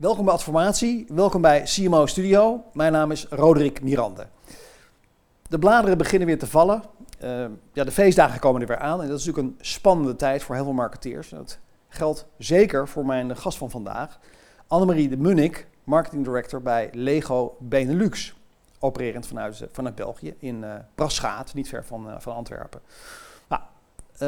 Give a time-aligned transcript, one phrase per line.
[0.00, 2.64] Welkom bij Adformatie, welkom bij CMO Studio.
[2.72, 4.26] Mijn naam is Roderick Mirande.
[5.48, 6.82] De bladeren beginnen weer te vallen.
[7.24, 10.42] Uh, ja, de feestdagen komen er weer aan en dat is natuurlijk een spannende tijd
[10.42, 11.28] voor heel veel marketeers.
[11.28, 11.58] Dat
[11.88, 14.18] geldt zeker voor mijn gast van vandaag,
[14.66, 18.34] Annemarie de Munnik, marketing director bij Lego Benelux.
[18.78, 22.80] Opererend vanuit, vanuit België in uh, Braschaat, niet ver van, van Antwerpen.
[23.48, 23.62] Nou,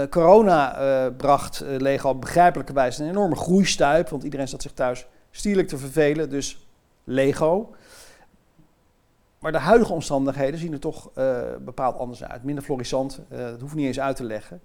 [0.08, 6.30] corona bracht Lego begrijpelijkerwijs een enorme groeistuip, want iedereen zat zich thuis stierlijk te vervelen,
[6.30, 6.66] dus
[7.04, 7.74] Lego.
[9.38, 12.44] Maar de huidige omstandigheden zien er toch uh, bepaald anders uit.
[12.44, 14.60] Minder florissant, uh, dat hoeft niet eens uit te leggen.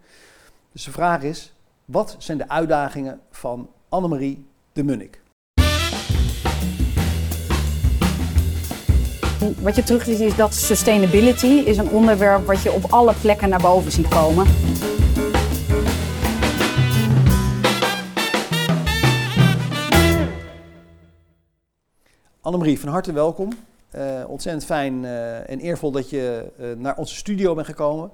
[0.71, 1.53] Dus de vraag is,
[1.85, 5.21] wat zijn de uitdagingen van Annemarie de Munnik?
[9.61, 13.49] Wat je terug ziet is dat sustainability is een onderwerp wat je op alle plekken
[13.49, 14.45] naar boven ziet komen.
[22.47, 23.49] Annemarie, van harte welkom.
[23.95, 28.11] Uh, ontzettend fijn uh, en eervol dat je uh, naar onze studio bent gekomen.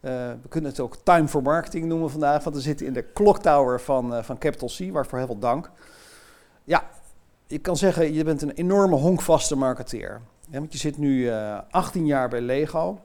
[0.00, 3.80] we kunnen het ook Time for Marketing noemen vandaag, want we zitten in de Tower
[3.80, 5.70] van, van Capital C, waarvoor heel veel dank.
[6.64, 6.88] Ja,
[7.46, 10.20] ik kan zeggen, je bent een enorme honkvaste marketeer.
[10.50, 11.30] Want je zit nu
[11.70, 13.00] 18 jaar bij Lego.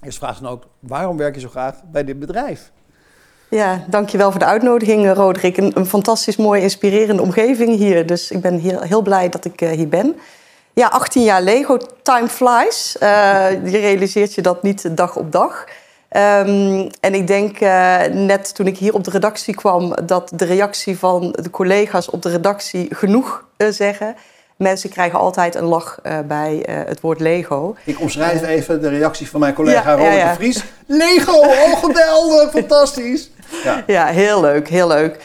[0.00, 2.72] Eerst vraag dan ook, waarom werk je zo graag bij dit bedrijf?
[3.48, 5.56] Ja, dankjewel voor de uitnodiging, Roderick.
[5.56, 8.06] Een, een fantastisch mooie, inspirerende omgeving hier.
[8.06, 10.16] Dus ik ben heel, heel blij dat ik hier ben.
[10.72, 12.96] Ja, 18 jaar Lego, time flies.
[13.02, 13.08] Uh,
[13.50, 15.64] je realiseert je dat niet dag op dag.
[16.10, 20.44] Um, en ik denk uh, net toen ik hier op de redactie kwam, dat de
[20.44, 24.16] reactie van de collega's op de redactie genoeg zeggen.
[24.56, 27.76] Mensen krijgen altijd een lach bij het woord Lego.
[27.84, 30.30] Ik omschrijf even de reactie van mijn collega ja, Robert ja, ja.
[30.30, 30.64] de Vries.
[30.86, 33.30] Lego, oh geweldig, fantastisch.
[33.64, 33.82] Ja.
[33.96, 35.24] ja, heel leuk, heel leuk.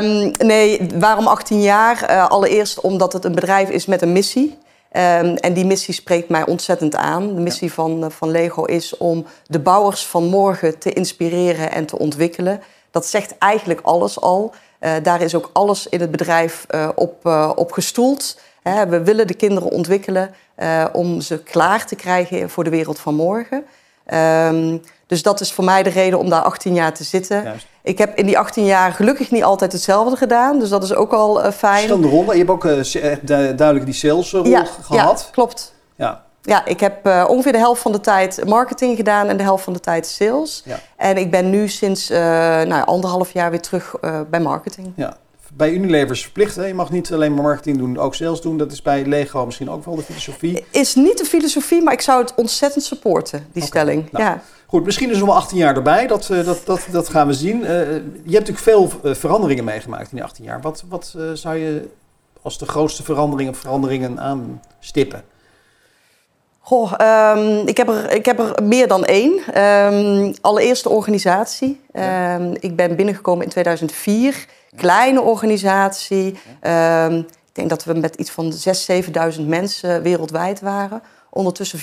[0.00, 2.26] Um, nee, waarom 18 jaar?
[2.28, 4.58] allereerst omdat het een bedrijf is met een missie.
[4.96, 7.34] Um, en die missie spreekt mij ontzettend aan.
[7.34, 7.74] De missie ja.
[7.74, 12.60] van, van Lego is om de bouwers van morgen te inspireren en te ontwikkelen.
[12.90, 14.54] Dat zegt eigenlijk alles al.
[14.80, 18.38] Uh, daar is ook alles in het bedrijf uh, op, uh, op gestoeld.
[18.62, 20.34] Hè, we willen de kinderen ontwikkelen
[20.92, 23.64] om ze klaar te krijgen voor de wereld van morgen.
[24.14, 24.80] Um,
[25.14, 27.42] dus dat is voor mij de reden om daar 18 jaar te zitten.
[27.42, 27.66] Juist.
[27.82, 30.58] Ik heb in die 18 jaar gelukkig niet altijd hetzelfde gedaan.
[30.58, 31.76] Dus dat is ook al uh, fijn.
[31.76, 32.32] Verschillende rollen.
[32.32, 33.16] Je hebt ook uh,
[33.56, 35.22] duidelijk die salesrol ja, gehad.
[35.26, 35.74] Ja, klopt.
[35.96, 36.22] Ja.
[36.42, 39.64] Ja, ik heb uh, ongeveer de helft van de tijd marketing gedaan en de helft
[39.64, 40.62] van de tijd sales.
[40.64, 40.78] Ja.
[40.96, 43.94] En ik ben nu sinds nou, anderhalf jaar weer terug
[44.30, 44.92] bij marketing.
[44.96, 45.16] Ja
[45.56, 46.56] bij Unilever is verplicht.
[46.56, 46.66] Hè?
[46.66, 48.58] Je mag niet alleen maar marketing doen, ook sales doen.
[48.58, 50.64] Dat is bij Lego misschien ook wel de filosofie.
[50.70, 53.66] Is niet de filosofie, maar ik zou het ontzettend supporten, die okay.
[53.66, 54.10] stelling.
[54.10, 54.42] Nou, ja.
[54.74, 56.06] Goed, misschien is er wel 18 jaar erbij.
[56.06, 57.60] Dat, uh, dat, dat, dat gaan we zien.
[57.60, 60.60] Uh, je hebt natuurlijk veel veranderingen meegemaakt in die 18 jaar.
[60.60, 61.88] Wat, wat zou je
[62.42, 65.24] als de grootste veranderingen, veranderingen aanstippen?
[66.58, 66.92] Goh,
[67.36, 69.62] um, ik, heb er, ik heb er meer dan één.
[69.62, 71.80] Um, allereerst de organisatie.
[71.92, 72.34] Ja.
[72.34, 74.46] Um, ik ben binnengekomen in 2004
[74.76, 76.26] kleine organisatie.
[76.26, 81.02] Ik denk dat we met iets van 6.000, 7.000 mensen wereldwijd waren.
[81.34, 81.78] Ondertussen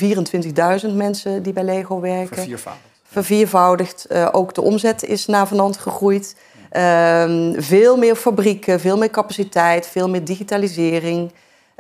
[0.85, 2.35] 24.000 mensen die bij Lego werken.
[2.35, 2.85] Verviervoudigd.
[3.03, 4.06] Verviervoudigd.
[4.12, 6.35] Uh, ook de omzet is navenant gegroeid.
[6.78, 11.31] Um, veel meer fabrieken, veel meer capaciteit, veel meer digitalisering.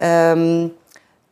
[0.03, 0.73] Um,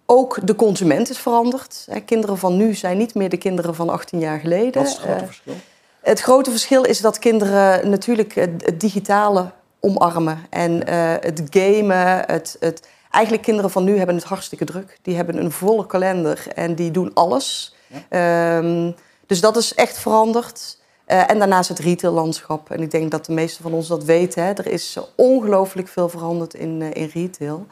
[0.05, 1.88] ook de consument is veranderd.
[2.05, 4.73] Kinderen van nu zijn niet meer de kinderen van 18 jaar geleden.
[4.73, 5.53] Wat is het grote uh, verschil?
[6.01, 10.45] Het grote verschil is dat kinderen natuurlijk het digitale omarmen.
[10.50, 12.88] En uh, het gamen, het, het...
[13.09, 14.99] Eigenlijk kinderen van nu hebben het hartstikke druk.
[15.01, 17.75] Die hebben een volle kalender en die doen alles.
[18.09, 18.57] Ja.
[18.57, 20.77] Um, dus dat is echt veranderd.
[21.07, 22.71] Uh, en daarnaast het retaillandschap.
[22.71, 24.43] En ik denk dat de meesten van ons dat weten.
[24.43, 24.51] Hè.
[24.51, 27.65] Er is ongelooflijk veel veranderd in, uh, in retail.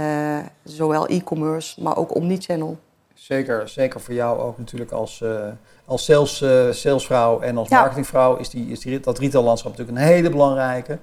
[0.00, 2.78] Uh, zowel e-commerce, maar ook omnichannel.
[3.14, 5.46] Zeker, zeker voor jou ook natuurlijk als, uh,
[5.84, 7.80] als sales, uh, salesvrouw en als ja.
[7.80, 10.98] marketingvrouw is, die, is die, dat retaillandschap natuurlijk een hele belangrijke.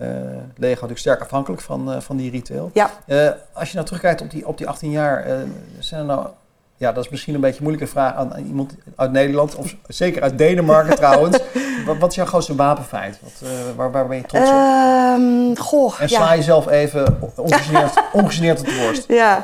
[0.00, 0.06] Uh,
[0.56, 2.70] Lego natuurlijk sterk afhankelijk van, uh, van die retail.
[2.74, 2.90] Ja.
[3.06, 5.26] Uh, als je nou terugkijkt op die, op die 18 jaar,
[5.78, 6.26] zijn er nou,
[6.76, 9.74] ja, dat is misschien een beetje een moeilijke vraag aan, aan iemand uit Nederland, of
[9.86, 11.38] zeker uit Denemarken trouwens.
[11.86, 13.18] Wat, wat, is jouw grootste wapenfeit?
[13.22, 14.56] Wat, waar, waar ben je trots op?
[14.56, 16.36] Um, goh, en sla ja.
[16.36, 19.04] jezelf even ongegeneerd, ongegeneerd op de borst.
[19.08, 19.42] Ja.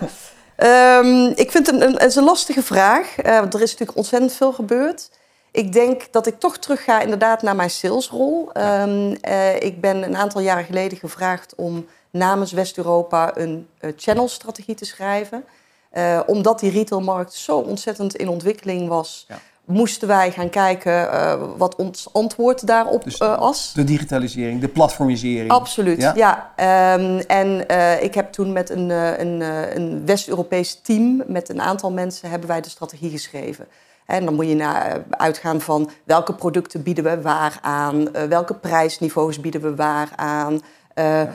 [1.01, 3.17] Um, ik vind het een, een, een lastige vraag.
[3.17, 5.11] er is natuurlijk ontzettend veel gebeurd.
[5.55, 8.51] Ik denk dat ik toch terug ga inderdaad naar mijn salesrol.
[8.53, 8.83] Ja.
[8.83, 14.75] Um, uh, ik ben een aantal jaren geleden gevraagd om namens West-Europa een uh, channelstrategie
[14.75, 15.45] te schrijven.
[15.93, 19.39] Uh, omdat die retailmarkt zo ontzettend in ontwikkeling was, ja.
[19.65, 21.09] moesten wij gaan kijken
[21.57, 23.73] wat ons antwoord daarop Dus was.
[23.75, 25.51] De digitalisering, de platformisering.
[25.51, 26.13] Absoluut, ja.
[26.17, 26.53] Ja?
[26.57, 27.67] Ehm, en
[28.03, 29.41] ik heb toen met een, een,
[29.77, 33.67] een West-Europees team, met een aantal mensen, hebben wij de strategie geschreven.
[34.07, 39.41] En dan moet je naar, uitgaan van welke producten bieden we waar aan, welke prijsniveaus
[39.41, 40.61] bieden we waar aan,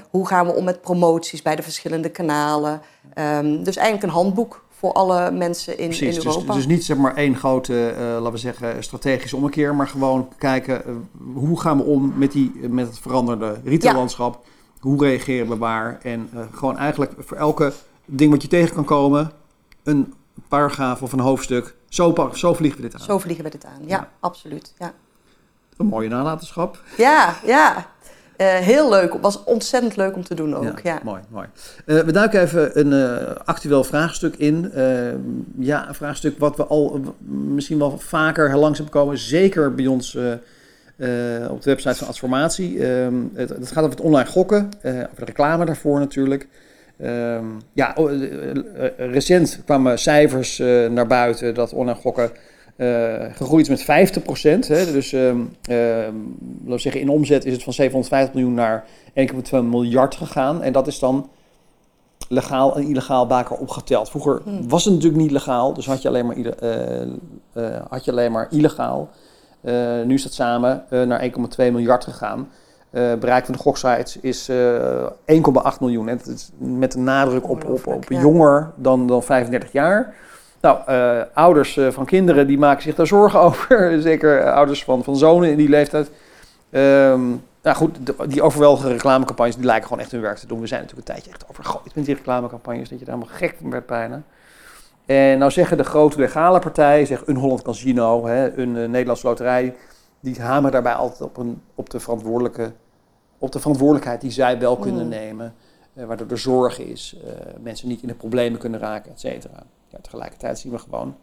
[0.09, 2.81] hoe gaan we om met promoties bij de verschillende kanalen.
[3.15, 6.53] Um, dus eigenlijk een handboek voor alle mensen in, Precies, in dus, Europa.
[6.53, 10.81] dus niet zeg maar één grote, uh, laten we zeggen, strategische ommekeer, maar gewoon kijken
[10.87, 10.95] uh,
[11.33, 14.39] hoe gaan we om met, die, met het veranderde retaillandschap.
[14.43, 14.49] Ja.
[14.79, 15.99] Hoe reageren we waar?
[16.01, 17.73] En gewoon eigenlijk voor elke
[18.05, 19.31] ding wat je tegen kan komen,
[19.83, 20.13] een
[20.47, 21.75] paragraaf of een hoofdstuk.
[21.89, 23.05] Zo, zo vliegen we dit aan.
[23.05, 24.09] Zo vliegen we dit aan, ja, ja.
[24.19, 24.73] absoluut.
[24.77, 24.93] Ja.
[25.77, 26.83] Een mooie nalatenschap.
[26.97, 27.87] Ja, ja.
[28.41, 29.13] Uh, heel leuk.
[29.13, 30.63] Het was ontzettend leuk om te doen ook.
[30.63, 30.99] Ja, ja.
[31.03, 31.47] Mooi, mooi.
[31.85, 34.71] Uh, we duiken even een uh, actueel vraagstuk in.
[35.57, 39.17] ja, een vraagstuk wat we al misschien wel vaker langs hebben komen.
[39.17, 40.15] Zeker bij ons
[41.49, 42.81] op de website van Adformatie.
[42.81, 44.69] Het, het, gaat over het online gokken.
[44.83, 46.47] over de reclame daarvoor natuurlijk.
[47.73, 47.95] Ja,
[48.97, 50.57] recent kwamen cijfers
[50.89, 52.31] naar buiten dat online gokken...
[53.31, 54.67] Gegroeid is met 50%.
[54.67, 54.91] Hè.
[54.91, 56.13] Dus uh, laten
[56.65, 60.63] we zeggen, in omzet is het van 750 miljoen naar 1,2 miljard gegaan.
[60.63, 61.29] En dat is dan
[62.29, 64.09] legaal en illegaal bij elkaar opgeteld.
[64.09, 64.69] Vroeger hmm.
[64.69, 66.35] was het natuurlijk niet legaal, dus had je alleen maar,
[67.89, 69.09] had je alleen maar illegaal.
[70.05, 72.49] nu is dat samen naar 1,2 miljard gegaan.
[72.91, 74.55] Bereik van de goksites is 1,8
[75.79, 76.07] miljoen.
[76.07, 76.15] Hè.
[76.57, 78.19] met een nadruk op, op, op ja.
[78.19, 80.13] jonger dan, dan 35 jaar.
[80.61, 84.01] Nou, uh, ouders uh, van kinderen die maken zich daar zorgen over.
[84.01, 86.11] Zeker uh, ouders van, van zonen in die leeftijd.
[86.71, 90.59] Um, nou goed, de, die overweldige reclamecampagnes die lijken gewoon echt hun werk te doen.
[90.59, 92.89] We zijn natuurlijk een tijdje echt overgooid met die reclamecampagnes.
[92.89, 94.21] Dat je daar helemaal gek van werd bijna.
[95.05, 99.75] En nou zeggen de grote legale partijen, zeg een Holland Casino, hè, een Nederlandse loterij.
[100.19, 102.71] Die hameren daarbij altijd op, een, op, de verantwoordelijke,
[103.37, 105.09] op de verantwoordelijkheid die zij wel kunnen Mm.
[105.09, 105.53] nemen.
[105.93, 107.15] waardoor er zorg is,
[107.61, 111.15] mensen niet in de problemen kunnen raken, et cetera ja, tegelijkertijd zien we gewoon,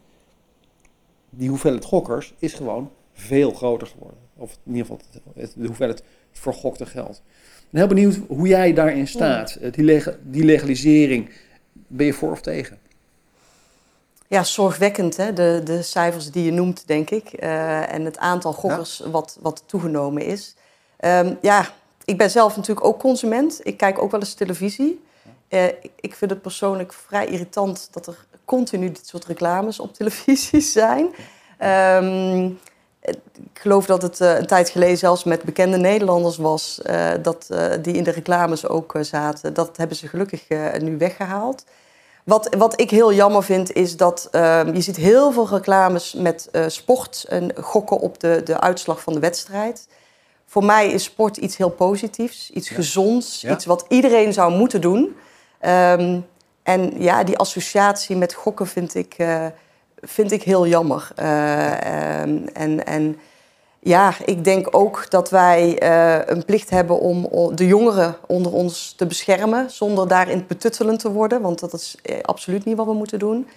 [1.29, 4.17] die hoeveelheid gokkers is gewoon veel groter geworden.
[4.35, 5.01] Of in ieder geval
[5.35, 7.15] het, de hoeveelheid vergokte geld.
[7.15, 9.59] Ik ben heel benieuwd hoe jij daarin staat.
[9.71, 11.29] Die, leg, die legalisering,
[11.73, 12.77] ben je voor of tegen?
[14.27, 15.33] Ja, zorgwekkend, hè?
[15.33, 17.43] De, de cijfers die je noemt, denk ik.
[17.43, 19.09] Uh, en het aantal gokkers ja.
[19.09, 20.55] wat, wat toegenomen is.
[20.99, 21.67] Um, ja,
[22.05, 23.59] ik ben zelf natuurlijk ook consument.
[23.63, 25.05] Ik kijk ook wel eens televisie.
[25.49, 25.65] Uh,
[25.95, 31.05] ik vind het persoonlijk vrij irritant dat er continu dit soort reclames op televisie zijn.
[32.03, 32.59] Um,
[33.53, 36.79] ik geloof dat het uh, een tijd geleden zelfs met bekende Nederlanders was...
[36.85, 37.47] Uh, dat,
[37.81, 39.53] die in de reclames ook zaten.
[39.53, 40.47] Dat hebben ze gelukkig
[40.79, 41.63] nu weggehaald.
[42.27, 46.49] Wat, wat ik heel jammer vind is dat ehm, je ziet heel veel reclames met
[46.67, 47.25] sport...
[47.29, 49.87] en gokken op de, de uitslag van de wedstrijd.
[50.45, 52.75] Voor mij is sport iets heel positiefs, iets ja.
[52.75, 53.41] gezonds...
[53.41, 53.53] Ja.
[53.53, 55.15] iets wat iedereen zou moeten doen...
[55.61, 56.25] Um,
[56.67, 59.45] en ja, die associatie met gokken vind ik, uh,
[59.95, 61.11] vind ik heel jammer.
[61.19, 63.19] Uh, um, en, en
[63.87, 68.93] ja, ik denk ook dat wij uh, een plicht hebben om de jongeren onder ons
[68.97, 69.71] te beschermen...
[69.71, 73.47] zonder daarin betuttelend te worden, want dat is absoluut niet wat we moeten doen.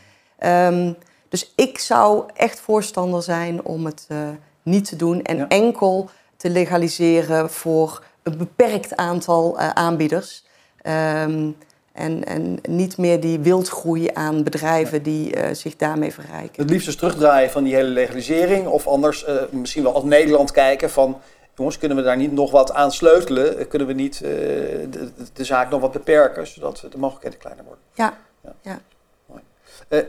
[0.47, 0.97] Um,
[1.29, 4.07] dus ik zou echt voorstander zijn om het
[4.63, 5.23] niet te doen...
[5.23, 5.49] en ja.
[5.49, 10.45] enkel te legaliseren voor een beperkt aantal aanbieders...
[11.25, 11.57] Um,
[12.01, 16.63] en, en niet meer die wildgroei aan bedrijven die uh, zich daarmee verrijken.
[16.63, 18.67] Het liefst dus terugdraaien van die hele legalisering.
[18.67, 21.21] Of anders uh, misschien wel als Nederland kijken van...
[21.57, 23.69] jongens, kunnen we daar niet nog wat aan sleutelen?
[23.69, 26.47] Kunnen we niet uh, de, de, zaak nog wat beperken...
[26.47, 27.85] zodat de mogelijkheden kleiner worden?
[27.95, 28.19] Ja.
[28.43, 28.53] ja.
[28.61, 28.81] ja.
[29.27, 29.43] Mooi.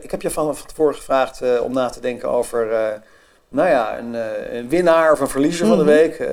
[0.00, 2.66] ik heb je van, van tevoren gevraagd om na te denken over...
[3.48, 4.14] nou ja, een,
[4.56, 5.78] een, winnaar of een verliezer mm -hmm.
[5.78, 6.28] van de week.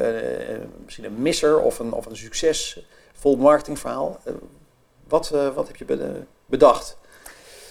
[0.83, 4.19] misschien een misser of een, of een succesvol marketingverhaal...
[5.09, 5.85] Wat, uh, wat heb je
[6.45, 6.97] bedacht?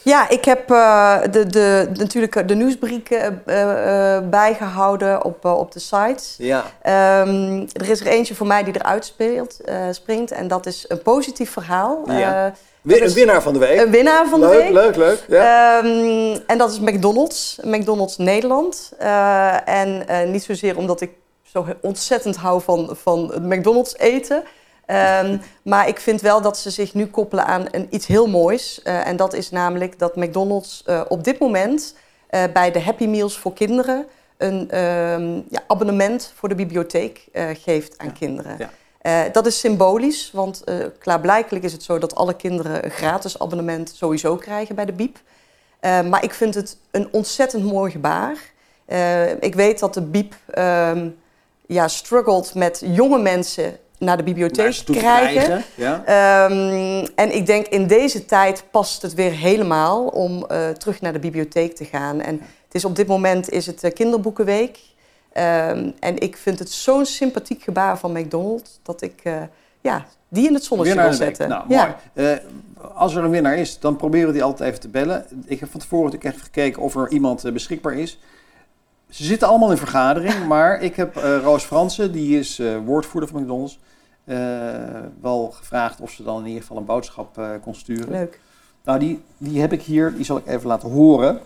[0.03, 6.25] Ja, ik heb uh, de, de, natuurlijk de nieuwsbriek uh, bijgehouden op, op de site.
[6.39, 6.65] Ja.
[7.23, 10.31] Um, er is er eentje voor mij die eruit speelt, springt.
[10.31, 12.03] En dat is een positief verhaal.
[12.07, 12.55] Ja.
[12.85, 13.81] Een winnaar van de week.
[13.81, 14.73] Een winnaar van leuk, de week.
[14.73, 15.79] Leuk, leuk, ja.
[15.79, 17.59] um, en dat is McDonald's.
[17.63, 18.93] McDonald's Nederland.
[19.65, 21.11] en niet zozeer omdat ik
[21.43, 24.43] zo ontzettend hou van, van het McDonald's eten...
[24.91, 28.81] Um, maar ik vind wel dat ze zich nu koppelen aan een, iets heel moois.
[28.85, 31.95] Uh, en dat is namelijk dat McDonald's uh, op dit moment
[32.31, 37.25] uh, bij de Happy Meals voor kinderen een um, ja, abonnement voor de bibliotheek
[37.63, 38.13] geeft aan ja.
[38.13, 38.71] kinderen.
[39.03, 39.29] Ja.
[39.29, 40.65] dat is symbolisch, want
[40.99, 45.19] klaarblijkelijk is het zo dat alle kinderen een gratis abonnement sowieso krijgen bij de Biep.
[45.81, 48.37] maar ik vind het een ontzettend mooi gebaar.
[48.89, 51.09] Eh, ik weet dat de Biep ehm,
[51.67, 55.43] ja, struggelt met jonge mensen naar de bibliotheek Naar krijgen.
[55.43, 56.03] krijgen, Ja.
[56.05, 61.13] Ehm, en ik denk in deze tijd past het weer helemaal om eh, terug naar
[61.13, 62.21] de bibliotheek te gaan.
[62.21, 64.79] En het is op dit moment is het eh, kinderboekenweek.
[65.33, 69.43] Ehm, en ik vind het zo'n sympathiek gebaar van McDonald's dat ik eh,
[69.81, 71.49] ja, die in het zonnetje wil zetten.
[71.49, 71.97] Nou, ja.
[72.15, 72.39] mooi.
[72.95, 75.27] Als er een winnaar is, dan proberen we die altijd even te bellen.
[75.47, 78.19] Ik heb van tevoren even gekeken of er iemand beschikbaar is.
[79.11, 83.31] Ze zitten allemaal in vergadering, maar ik heb eh, Roos Fransen, die is eh, woordvoerder
[83.31, 83.79] van McDonald's,
[84.25, 88.11] eh, wel gevraagd of ze dan in ieder geval een boodschap kon sturen.
[88.11, 88.41] Leuk.
[88.85, 91.41] Nou, die, die heb ik hier, die zal ik even laten horen.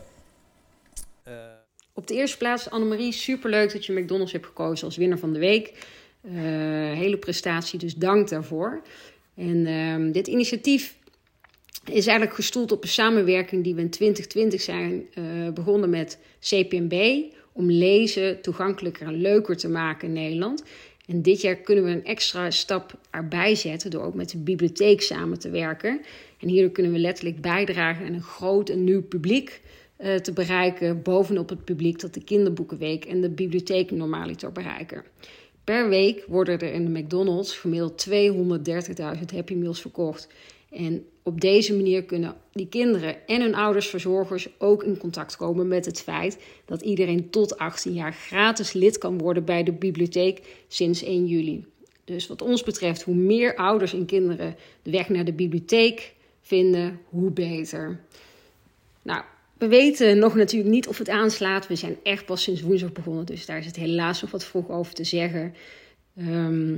[1.95, 5.39] Op de eerste plaats, Annemarie, superleuk dat je McDonald's hebt gekozen als winnaar van de
[5.39, 5.87] week.
[6.95, 8.83] Hele prestatie, dus dank daarvoor.
[9.35, 10.97] En ehm, dit initiatief
[11.85, 15.07] is eigenlijk gestoeld op een samenwerking die we in 2020 zijn
[15.55, 17.25] begonnen met CPMB.
[17.53, 20.65] Om lezen toegankelijker en leuker te maken in Nederland.
[21.07, 25.03] En dit jaar kunnen we een extra stap erbij zetten door ook met de bibliotheek
[25.03, 26.01] samen te werken.
[26.39, 29.61] En hierdoor kunnen we letterlijk bijdragen aan een groot en nieuw publiek
[29.97, 31.03] eh, te bereiken.
[31.03, 35.05] Bovenop het publiek dat de kinderboekenweek en de bibliotheek normaliter bereiken.
[35.65, 40.29] Per week worden er in de McDonald's gemiddeld 230.000 Happy Meals verkocht.
[40.71, 45.69] En op deze manier kunnen die kinderen en hun ouders, verzorgers ook in contact komen
[45.69, 50.43] met het feit dat iedereen tot 18 jaar gratis lid kan worden bij de bibliotheek
[50.69, 51.65] sinds 1 juli.
[52.05, 57.01] Dus wat ons betreft, hoe meer ouders en kinderen de weg naar de bibliotheek vinden,
[57.09, 58.01] hoe beter.
[59.03, 59.23] Nou,
[59.59, 61.67] we weten nog natuurlijk niet of het aanslaat.
[61.67, 64.71] We zijn echt pas sinds woensdag begonnen, dus daar is het helaas nog wat vroeg
[64.71, 65.55] over te zeggen.
[66.17, 66.77] Ehm,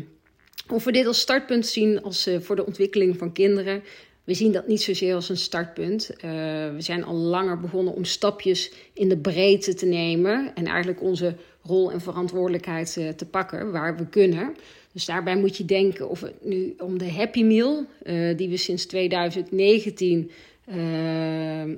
[0.68, 3.82] of we dit als startpunt zien als, eh, voor de ontwikkeling van kinderen.
[4.24, 6.10] We zien dat niet zozeer als een startpunt.
[6.10, 6.30] Eh,
[6.74, 10.52] we zijn al langer begonnen om stapjes in de breedte te nemen.
[10.54, 14.54] En eigenlijk onze rol en verantwoordelijkheid eh, te pakken waar we kunnen.
[14.94, 18.56] Dus daarbij moet je denken of het nu om de Happy Meal, eh, die we
[18.56, 20.30] sinds 2019
[20.64, 20.74] eh,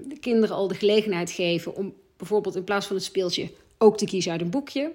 [0.08, 3.48] de kinderen al de gelegenheid geven om bijvoorbeeld in plaats van het speeltje
[3.78, 4.92] ook te kiezen uit een boekje.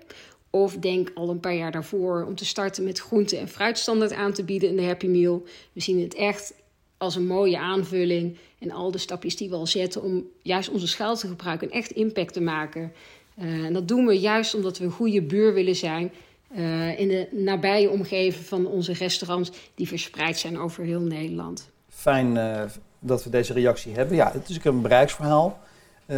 [0.50, 4.34] Of denk al een paar jaar daarvoor om te starten met groente- en fruitstandaard aan
[4.34, 5.44] te bieden in de Happy Meal.
[5.74, 6.54] We zien het echt
[7.02, 8.38] als een mooie aanvulling.
[8.60, 11.78] En al de stapjes die we al zetten om juist onze schaal te gebruiken en
[11.78, 12.92] echt impact te maken.
[13.38, 16.12] Eh, en dat doen we juist omdat we een goede buur willen zijn.
[16.56, 21.70] eh, in de nabije omgeving van onze restaurants die verspreid zijn over heel Nederland.
[21.90, 22.62] Fijn eh,
[23.00, 24.16] dat we deze reactie hebben.
[24.16, 25.60] Ja, het is ook een bereiksverhaal.
[26.06, 26.18] Eh,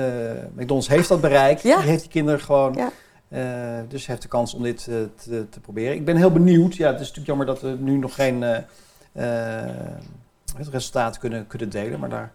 [0.55, 1.59] McDonald's heeft dat bereik.
[1.59, 1.77] Ja.
[1.81, 2.73] Die heeft die kinderen gewoon.
[2.73, 2.91] Ja.
[3.27, 5.09] Eh, dus heeft de kans om dit te,
[5.49, 5.95] te proberen.
[5.95, 6.75] Ik ben heel benieuwd.
[6.75, 8.57] Ja, het is natuurlijk jammer dat we nu nog geen eh,
[9.11, 9.69] eh,
[10.57, 11.99] het resultaat kunnen, kunnen delen.
[11.99, 12.31] Maar daar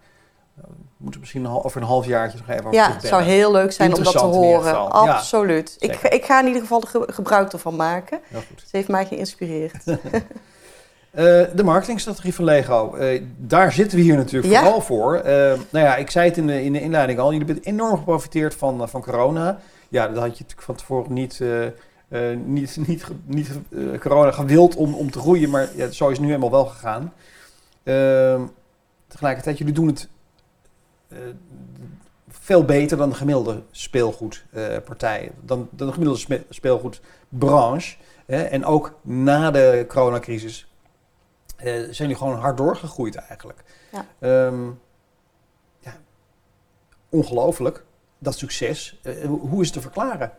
[0.56, 0.64] eh,
[0.96, 3.52] moeten we misschien een over een half jaartje nog even over Ja, het zou heel
[3.52, 4.72] leuk zijn om dat te horen.
[4.72, 5.76] Ja, Absoluut.
[5.78, 8.20] ik, ik ga in ieder geval ge- gebruik ervan maken.
[8.24, 8.60] Heel goed.
[8.60, 9.84] Ze heeft mij geïnspireerd.
[11.10, 12.94] Eh, de marketingstrategie van Lego.
[12.94, 14.60] Eh, daar zitten we hier natuurlijk Ja.
[14.62, 15.20] vooral voor.
[15.70, 17.32] Nou ja, ik zei het in de, in de inleiding al.
[17.32, 19.58] Jullie hebben enorm geprofiteerd van, van corona.
[19.88, 21.40] Ja, dat had je natuurlijk van tevoren niet,
[22.44, 23.50] niet, niet, niet
[24.00, 25.50] corona gewild om, om te groeien.
[25.50, 27.12] Maar ja, zo is het nu helemaal wel gegaan.
[27.82, 28.46] Ehm,
[29.06, 30.08] tegelijkertijd, jullie doen het
[31.08, 31.18] eh,
[32.28, 35.32] veel beter dan de gemiddelde speelgoedpartij.
[35.40, 37.96] dan, dan de gemiddelde speelgoedbranche.
[38.26, 38.42] Hè?
[38.42, 40.68] En ook na de coronacrisis
[41.56, 43.64] eh, zijn jullie gewoon hard doorgegroeid eigenlijk.
[43.92, 44.06] Ja.
[44.18, 44.66] Ehm,
[45.78, 45.96] ja,
[47.08, 47.84] ongelooflijk,
[48.18, 49.00] dat succes.
[49.02, 50.32] Eh, hoe is het te verklaren?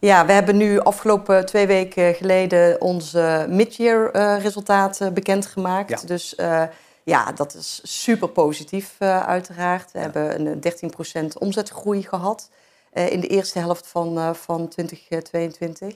[0.00, 6.00] Ja, we hebben nu afgelopen twee weken geleden onze mid-year eh, resultaten bekendgemaakt.
[6.00, 6.06] Ja.
[6.06, 6.62] Dus eh,
[7.02, 9.92] ja, dat is super positief eh, uiteraard.
[9.92, 10.04] We Ja.
[10.04, 12.50] hebben een 13% omzetgroei gehad
[12.92, 15.94] eh, in de eerste helft van, van 2022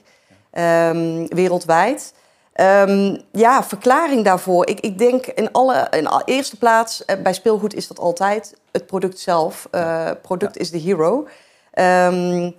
[0.51, 2.13] Ehm, wereldwijd.
[2.53, 4.67] Ehm, ja, verklaring daarvoor.
[4.67, 9.19] Ik, ik denk in alle in eerste plaats, bij speelgoed is dat altijd het product
[9.19, 9.67] zelf.
[9.71, 11.27] Eh, product is de hero.
[11.71, 12.51] Ehm,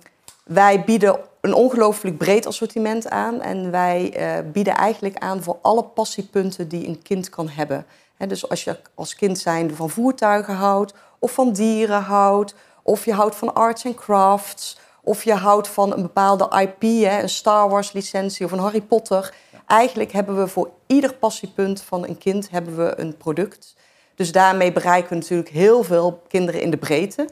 [0.43, 3.41] wij bieden een ongelooflijk breed assortiment aan.
[3.41, 7.85] En wij eh, bieden eigenlijk aan voor alle passiepunten die een kind kan hebben.
[8.27, 13.13] Dus als je als kind zijnde van voertuigen houdt, of van dieren houdt, of je
[13.13, 16.83] houdt van arts en crafts, of je houdt van een bepaalde IP,
[17.21, 19.33] een Star Wars licentie of een Harry Potter.
[19.67, 23.75] Eigenlijk hebben we voor ieder passiepunt van een kind hebben we een product.
[24.15, 27.27] Dus daarmee bereiken we natuurlijk heel veel kinderen in de breedte.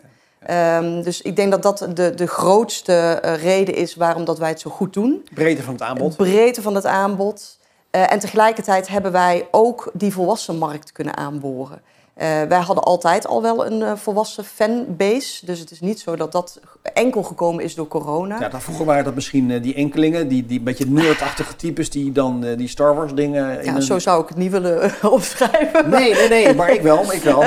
[0.46, 4.50] Ehm, dus ik denk dat dat de, de grootste eh, reden is waarom dat wij
[4.50, 5.26] het zo goed doen.
[5.34, 6.16] Breedte van het aanbod.
[6.16, 7.58] Breedte van het aanbod.
[7.90, 11.82] Eh, en tegelijkertijd hebben wij ook die volwassen markt kunnen aanboren.
[12.13, 15.46] Eh, wij hadden altijd al wel een uh, volwassen fanbase.
[15.46, 16.60] Dus het is niet zo dat dat
[16.93, 18.39] enkel gekomen is door corona.
[18.39, 22.12] Ja, dan vroeger waren dat misschien uh, die enkelingen, die, die beetje nerdachtige types die
[22.12, 23.63] dan die Star Wars dingen...
[23.63, 25.89] Ja, zo zou ik het niet willen opschrijven.
[25.89, 27.43] Nee, nee, nee, maar ik wel, ik wel.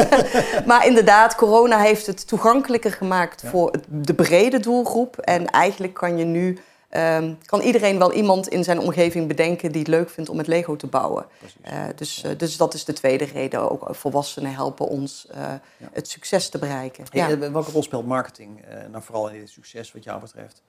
[0.70, 3.48] maar inderdaad, corona heeft het toegankelijker gemaakt ja.
[3.48, 5.16] voor de brede doelgroep.
[5.16, 6.58] En eigenlijk kan je nu
[6.96, 10.46] Um, kan iedereen wel iemand in zijn omgeving bedenken die het leuk vindt om met
[10.46, 11.26] Lego te bouwen.
[11.66, 13.70] Uh, dus, uh, dus dat is de tweede reden.
[13.70, 15.36] Ook volwassenen helpen ons uh,
[15.76, 15.88] ja.
[15.92, 17.04] het succes te bereiken.
[17.10, 17.50] Hey, ja.
[17.50, 20.62] Welke rol speelt marketing, nou vooral in dit succes wat jou betreft?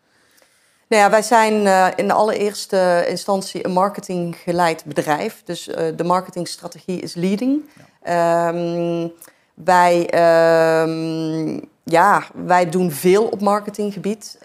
[0.87, 1.53] Nou ja, wij zijn
[1.97, 5.41] in de allereerste instantie een marketinggeleid bedrijf.
[5.43, 5.63] Dus
[5.95, 7.69] de marketingstrategie is leading.
[8.03, 8.47] Ja.
[8.47, 9.13] Um,
[9.53, 9.97] wij,
[10.83, 14.37] um, ja, wij doen veel op marketinggebied.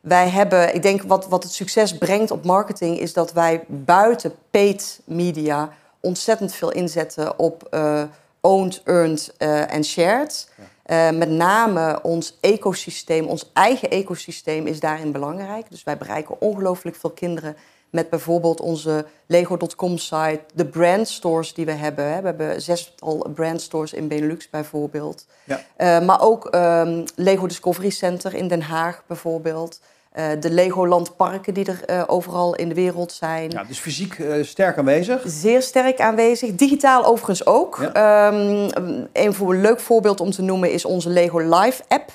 [0.00, 4.34] Wij hebben, ik denk wat, wat het succes brengt op marketing, is dat wij buiten
[4.50, 8.02] paid media ontzettend veel inzetten op uh,
[8.40, 10.50] owned, earned uh, en shared.
[10.56, 11.10] Ja.
[11.10, 15.70] Uh, met name ons ecosysteem, ons eigen ecosysteem is daarin belangrijk.
[15.70, 17.56] Dus wij bereiken ongelooflijk veel kinderen
[17.90, 22.04] met bijvoorbeeld onze Lego.com site, de brandstores die we hebben.
[22.12, 22.20] Hè.
[22.20, 25.26] We hebben zestal brandstores in Benelux bijvoorbeeld.
[25.44, 25.60] Ja.
[25.78, 29.80] Uh, maar ook um, Lego Discovery Center in Den Haag bijvoorbeeld.
[30.18, 33.50] Uh, de Legoland parken die er uh, overal in de wereld zijn.
[33.50, 35.22] Ja, dus fysiek uh, sterk aanwezig?
[35.26, 36.54] Zeer sterk aanwezig.
[36.54, 37.90] Digitaal overigens ook.
[37.92, 38.26] Ja.
[38.26, 38.68] Um,
[39.12, 42.10] een, voor, een leuk voorbeeld om te noemen is onze Lego Live app.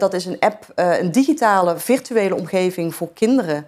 [0.00, 3.66] dat is een app, een digitale virtuele omgeving voor kinderen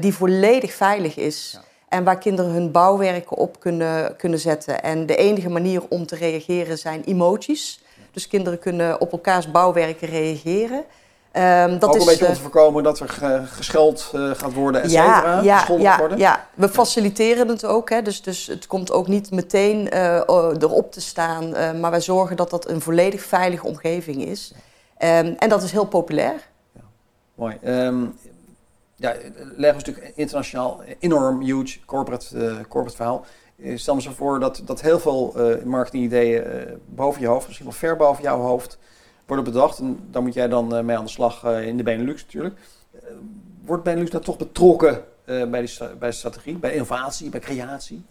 [0.00, 1.50] die volledig veilig is.
[1.52, 1.64] Ja.
[1.88, 4.82] En waar kinderen hun bouwwerken op kunnen, kunnen zetten.
[4.82, 7.84] En de enige manier om te reageren zijn emojis.
[8.10, 10.84] Dus kinderen kunnen op elkaars bouwwerken reageren.
[11.32, 13.08] Um, dat ook is, een beetje om te voorkomen dat er
[13.46, 15.40] gescheld uh, gaat worden, et cetera.
[15.42, 16.18] Ja, ja, worden.
[16.18, 17.90] ja, we faciliteren het ook.
[17.90, 20.14] Hè, dus, dus het komt ook niet meteen uh,
[20.58, 21.44] erop te staan.
[21.44, 24.52] Uh, maar wij zorgen dat dat een volledig veilige omgeving is.
[24.98, 26.34] Um, en dat is heel populair.
[26.72, 26.80] Ja,
[27.34, 27.58] mooi.
[27.64, 28.18] Um,
[28.96, 29.14] ja,
[29.56, 33.24] Lego is natuurlijk internationaal enorm, huge corporate, corporate verhaal.
[33.74, 35.34] Stel me zo voor dat, dat heel veel
[35.64, 36.44] marketingideeën
[36.86, 38.78] boven je hoofd, misschien wel ver boven jouw hoofd
[39.26, 39.78] worden bedacht.
[39.78, 42.54] En daar moet jij dan uh, mee aan de slag uh, in de Benelux natuurlijk.
[42.94, 43.00] Uh,
[43.64, 48.04] wordt Benelux daar toch betrokken bij, die bij de strategie, bij innovatie, bij creatie?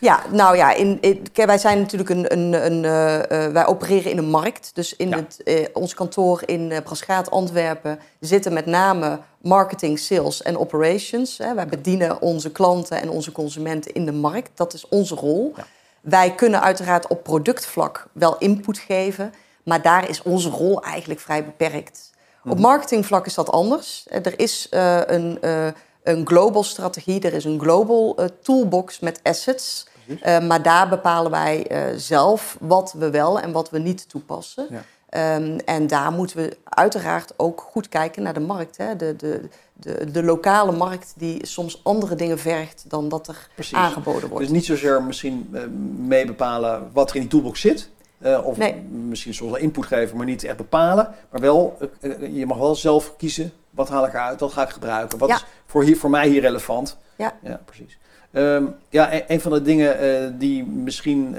[0.00, 4.30] Ja, nou ja, in, in, wij zijn natuurlijk een, een, een wij opereren in een
[4.30, 4.70] markt.
[4.74, 5.16] Dus in ja.
[5.16, 11.38] het, ons kantoor in uh, Antwerpen, zitten met name marketing, sales en operations.
[11.38, 11.54] Hè.
[11.54, 14.50] Wij bedienen onze klanten en onze consumenten in de markt.
[14.54, 15.52] Dat is onze rol.
[15.56, 15.66] Ja.
[16.00, 19.32] Wij kunnen uiteraard op productvlak wel input geven.
[19.68, 22.10] Maar daar is onze rol eigenlijk vrij beperkt.
[22.44, 22.60] Op mhm.
[22.60, 24.04] marketingvlak is dat anders.
[24.08, 25.66] Eh, er is uh, een, uh,
[26.02, 29.86] een global strategie, er is een global uh, toolbox met assets.
[30.22, 31.66] Maar daar bepalen wij
[31.96, 34.66] zelf wat we wel en wat we niet toepassen.
[34.70, 34.82] Ja.
[35.10, 38.76] Um, en daar moeten we uiteraard ook goed kijken naar de markt.
[38.76, 38.96] Hè?
[38.96, 43.76] De, de, de, de, lokale markt die soms andere dingen vergt dan dat er Precies.
[43.76, 44.44] aangeboden wordt.
[44.44, 45.56] Dus niet zozeer misschien
[45.98, 48.74] mee bepalen wat er in die toolbox zit, uh, of nee.
[48.90, 51.14] misschien soms wel input geven, maar niet echt bepalen.
[51.30, 53.52] Maar wel, uh, je mag wel zelf kiezen.
[53.78, 54.40] Wat haal ik eruit?
[54.40, 55.18] Wat ga ik gebruiken?
[55.18, 55.34] Wat ja.
[55.34, 56.98] is voor, hier, voor mij hier relevant?
[57.16, 57.98] Ja, ja precies.
[58.32, 61.36] Um, ja, een, een, van de dingen uh, die misschien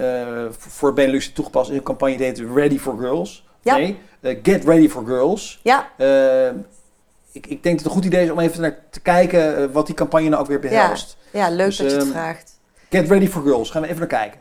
[0.49, 3.45] voor Benelux toegepast is een campagne die heet Ready for Girls.
[3.62, 3.75] Ja.
[3.75, 3.97] Nee,
[4.43, 5.60] Get Ready for Girls.
[5.63, 5.89] Ja.
[5.97, 6.56] Ehm,
[7.32, 9.86] ik, ik denk dat het een goed idee is om even naar te kijken wat
[9.86, 11.17] die campagne nou ook weer behelst.
[11.32, 12.60] Ja, ja leuk dus, dat je het um, vraagt.
[12.89, 14.39] Get Ready for Girls, gaan we even naar kijken.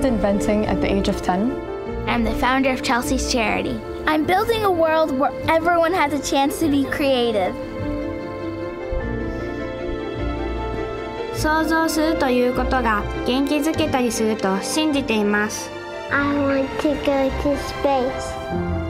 [0.00, 1.52] started inventing at the age of 10.
[2.08, 3.78] I'm the founder of Chelsea's Charity.
[4.06, 7.54] I'm building a world where everyone has a chance to be creative.
[11.34, 15.70] 想像するということが元気づけたりすると信じています。
[16.10, 18.89] I want to go to space.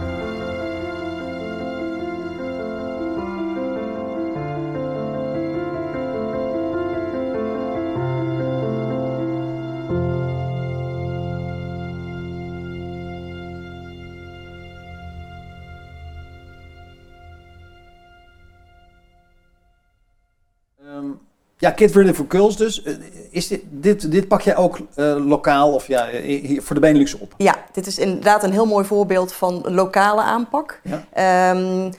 [21.62, 22.84] Ja, Kid Ready for Girls dus.
[22.84, 22.93] Eh,
[23.30, 27.13] is dit, dit, dit pak jij ook uh, lokaal of ja, hier voor de Benelux
[27.17, 27.34] op?
[27.38, 30.82] Ja, dit is inderdaad een heel mooi voorbeeld van lokale aanpak.
[30.84, 31.52] Ja.
[31.56, 31.89] Um,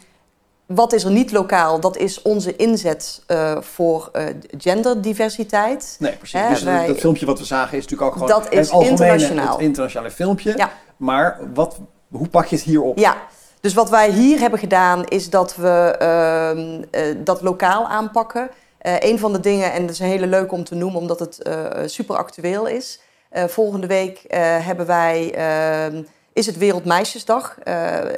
[0.67, 1.81] wat is er niet lokaal?
[1.81, 4.25] Dat is onze inzet eh, voor eh,
[4.59, 5.97] genderdiversiteit.
[5.99, 6.41] Nee, precies.
[6.41, 8.83] Hè, dus wij- dat filmpje wat we zagen is natuurlijk ook gewoon Dat is het
[8.83, 9.53] internationaal.
[9.53, 10.53] het internationale filmpje.
[10.57, 10.71] Ja.
[10.97, 11.79] Maar wat,
[12.11, 12.99] hoe pak je het hier op?
[12.99, 13.17] Ja,
[13.61, 18.51] dus wat wij hier hebben gedaan is dat we ehm, eh, dat lokaal aanpakken.
[18.83, 21.19] Eh een van de dingen, en dat is een hele leuk om te noemen omdat
[21.19, 23.01] het eh, super actueel is.
[23.29, 24.25] Eh, volgende week
[24.65, 27.59] hebben wij, ehm, is het Wereldmeisjesdag,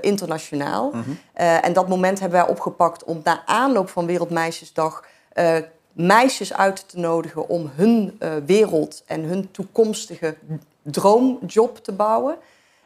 [0.01, 0.91] internationaal.
[0.91, 1.11] Mhm.
[1.35, 5.05] En dat moment hebben wij opgepakt om na aanloop van Wereldmeisjesdag
[5.93, 10.37] meisjes uit te nodigen om hun wereld en hun toekomstige
[10.83, 12.37] droomjob te bouwen.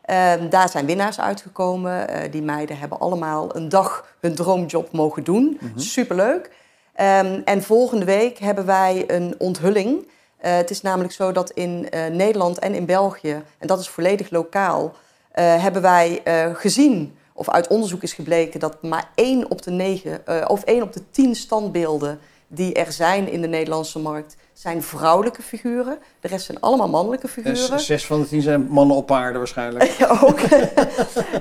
[0.02, 2.30] Ehm, daar zijn winnaars uitgekomen.
[2.30, 5.60] Die meiden hebben allemaal een dag hun droomjob mogen doen.
[5.76, 6.50] Superleuk.
[6.98, 10.08] Ehm, en volgende week hebben wij een onthulling.
[10.38, 13.88] Eh, het is namelijk zo dat in eh, Nederland en in België, en dat is
[13.88, 14.94] volledig lokaal,
[15.32, 16.22] eh, hebben wij
[16.54, 20.92] gezien, of uit onderzoek is gebleken, dat maar één op de negen, of één op
[20.92, 25.98] de tien standbeelden die er zijn in de Nederlandse markt, zijn vrouwelijke figuren.
[26.20, 27.80] De rest zijn allemaal mannelijke En figuren.
[27.80, 29.96] z- zes van de tien zijn mannen op paarden waarschijnlijk.
[30.22, 30.40] ook.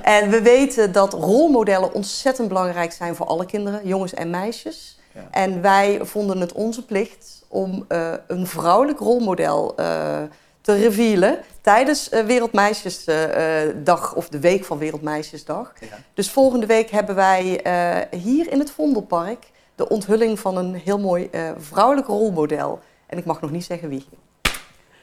[0.02, 4.97] en we weten dat rolmodellen ontzettend belangrijk zijn voor alle kinderen, jongens en meisjes.
[5.14, 5.28] Ja.
[5.30, 10.22] En wij vonden het onze plicht om eh, een vrouwelijk rolmodel eh,
[10.60, 15.72] te revealen tijdens eh, Wereldmeisjesdag of de week van Wereldmeisjesdag.
[15.80, 15.86] Ja.
[16.14, 17.60] Dus volgende week hebben wij
[18.10, 22.80] hier in het Vondelpark de onthulling van een heel mooi vrouwelijk rolmodel.
[23.06, 24.06] En ik mag nog niet zeggen wie.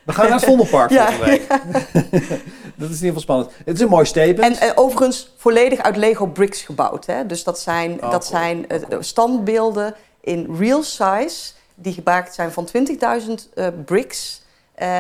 [0.06, 1.06] We gaan naar het Vondelpark Ja.
[1.12, 1.48] volgende week.
[2.78, 3.52] dat is in ieder geval spannend.
[3.66, 4.58] Het is een mooi statement.
[4.60, 7.06] En eh, overigens volledig uit Lego bricks gebouwd.
[7.06, 7.26] Hè?
[7.26, 8.42] Dus dat zijn, Oh, dat cool.
[8.42, 14.42] zijn eh, standbeelden in real size die gemaakt zijn van 20.000 eh, bricks.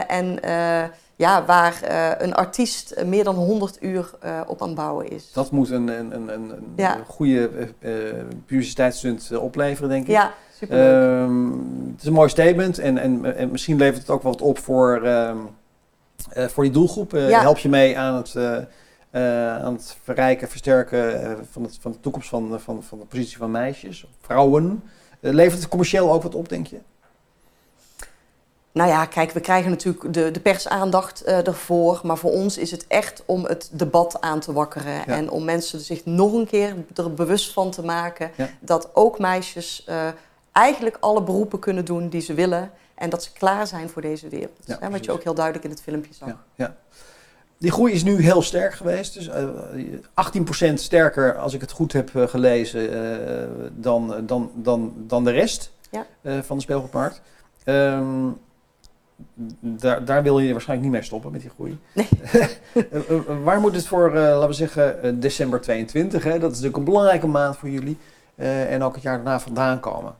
[0.08, 0.40] En
[1.16, 1.80] ja, waar
[2.22, 4.10] een artiest meer dan 100 uur
[4.48, 5.32] op aan het bouwen is.
[5.34, 6.98] Dat moet een, een, een, een, Ja.
[7.08, 7.92] goede eh,
[8.46, 10.10] publiciteitsstunt opleveren, denk ik.
[10.12, 10.84] Ja, superleuk.
[10.84, 11.52] Ehm,
[11.92, 15.04] het is een mooi statement en, en, en misschien levert het ook wat op voor,
[15.04, 17.14] eh, voor die doelgroep.
[17.14, 17.42] Eh, Ja.
[17.42, 22.30] Help je mee aan het, eh, aan het verrijken, versterken van, het, van de toekomst
[22.30, 24.84] van, van, van de positie van meisjes, vrouwen.
[25.20, 26.78] Levert het commercieel ook wat op, denk je?
[28.76, 32.00] Nou ja, kijk, we krijgen natuurlijk de, de persaandacht eh, ervoor.
[32.04, 35.06] Maar voor ons is het echt om het debat aan te wakkeren.
[35.06, 38.32] En om mensen zich nog een keer er bewust van te maken.
[38.36, 38.50] Ja.
[38.60, 39.86] Dat ook meisjes
[40.56, 42.72] eigenlijk alle beroepen kunnen doen die ze willen.
[42.96, 44.58] En dat ze klaar zijn voor deze wereld.
[44.66, 46.28] Ja, Hè, wat je ook heel duidelijk in het filmpje zag.
[46.28, 46.76] Ja, ja.
[47.58, 49.14] Die groei is nu heel sterk geweest.
[49.14, 54.94] Dus eh, 18% sterker, als ik het goed heb eh, gelezen, eh, dan, dan, dan,
[54.98, 56.06] dan de rest Ja.
[56.22, 57.22] eh, van de speelgoedmarkt.
[57.64, 58.28] Ehm,
[59.60, 61.80] daar, daar wil je waarschijnlijk niet mee stoppen met die groei.
[61.94, 62.08] Nee.
[62.74, 66.32] Eh, eh, waar moet het voor, eh, laten we zeggen, eh, december 22, hè?
[66.32, 67.98] dat is natuurlijk een belangrijke maand voor jullie,
[68.36, 70.16] eh, en ook het jaar daarna vandaan komen?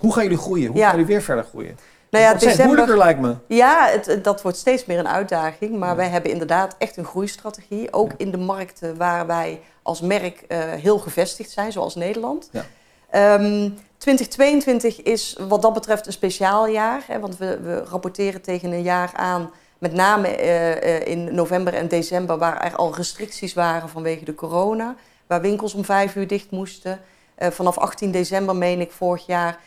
[0.00, 0.66] Hoe gaan jullie groeien?
[0.68, 0.82] Hoe Ja.
[0.88, 1.78] gaan jullie weer verder groeien?
[2.10, 3.34] Nou ja, dat is moeilijker lijkt me.
[3.48, 5.76] Ja, het, het- dat wordt steeds meer een uitdaging.
[5.78, 5.96] Maar Ja.
[5.96, 7.92] wij hebben inderdaad echt een groeistrategie.
[7.92, 12.48] Ook in de markten waar wij als merk eh, heel gevestigd zijn, zoals Nederland.
[12.52, 12.64] Ja.
[13.10, 17.02] Ehm, 2022 is wat dat betreft een speciaal jaar.
[17.06, 21.74] Hè, want we, we rapporteren tegen een jaar aan, met name eh, eh, in november
[21.74, 24.94] en december, waar er al restricties waren vanwege de corona.
[25.26, 27.00] Waar winkels om vijf uur dicht moesten.
[27.38, 29.58] Vanaf 18 december, meen ik, vorig jaar,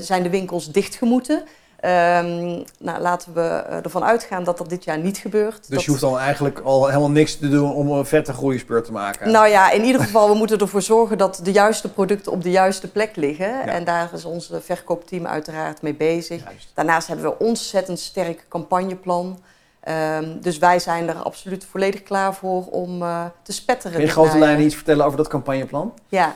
[0.00, 1.42] zijn de winkels dichtgemoeten.
[1.80, 5.58] Ehm, nou, laten we eh, ervan uitgaan dat dat dit jaar niet gebeurt.
[5.58, 8.82] Dus Dat- je hoeft dan eigenlijk al helemaal niks te doen om een vette groeispeur
[8.82, 9.30] te maken.
[9.30, 12.50] Nou ja, in ieder geval, we moeten ervoor zorgen dat de juiste producten op de
[12.50, 13.62] juiste plek liggen.
[13.66, 16.42] En daar is ons verkoopteam uiteraard mee bezig.
[16.44, 16.70] Juist.
[16.74, 19.38] Daarnaast hebben we een ontzettend sterk campagneplan.
[19.80, 23.90] Ehm, dus wij zijn er absoluut volledig klaar voor om eh, te spetteren.
[23.92, 25.94] Kun je in grote lijnen iets vertellen over dat campagneplan?
[26.08, 26.34] Ja.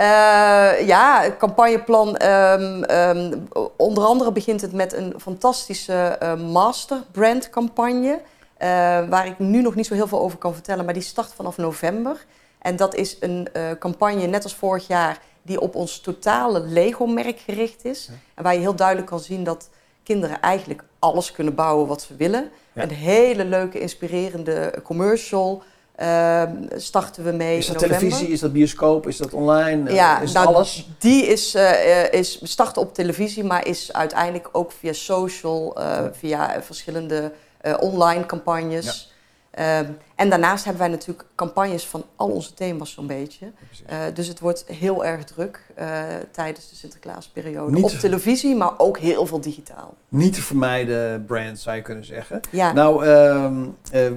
[0.00, 2.16] Eh, ja, het campagneplan.
[2.16, 3.38] ehm, ehm,
[3.76, 8.20] onder andere begint het met een fantastische eh, master brand campagne.
[8.56, 8.68] eh,
[9.08, 11.56] waar ik nu nog niet zo heel veel over kan vertellen, maar die start vanaf
[11.56, 12.24] november.
[12.58, 17.84] En dat is een campagne, net als vorig jaar, die op ons totale Lego-merk gericht
[17.84, 18.10] is.
[18.34, 19.70] En waar je heel duidelijk kan zien dat
[20.02, 22.50] kinderen eigenlijk alles kunnen bouwen wat ze willen.
[22.72, 22.82] Ja.
[22.82, 25.62] Een hele leuke, inspirerende commercial
[26.00, 29.88] ehm, starten we mee Is dat televisie, is dat bioscoop, is dat online?
[29.88, 30.88] Eh, Ja, is het nou, alles?
[30.98, 36.04] Die is, eh, eh, is start op televisie, maar is uiteindelijk ook via social, eh,
[36.12, 39.09] via eh, verschillende eh, online campagnes.
[39.50, 43.52] Ehm, en daarnaast hebben wij natuurlijk campagnes van al onze thema's zo'n beetje.
[43.86, 47.72] Eh, dus het wordt heel erg druk eh, tijdens de Sinterklaasperiode.
[47.72, 49.94] Niet Op te- televisie, maar ook heel veel digitaal.
[50.08, 52.40] Niet te vermijden brand, zou je kunnen zeggen.
[52.50, 52.72] Ja.
[52.72, 54.10] Nou, ehm, eh,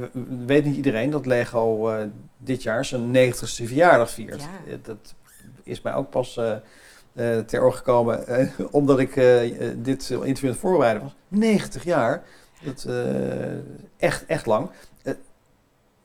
[0.45, 1.91] weet niet iedereen dat Lego
[2.37, 4.41] dit jaar zijn 90ste verjaardag viert.
[4.41, 4.77] Ja.
[4.81, 5.13] Dat
[5.63, 6.39] is mij ook pas
[7.45, 8.23] ter oor gekomen,
[8.71, 9.13] omdat ik
[9.75, 11.15] dit interview aan het voorbereiden was.
[11.27, 12.23] 90 jaar,
[12.63, 12.87] dat,
[13.97, 14.69] echt, echt lang.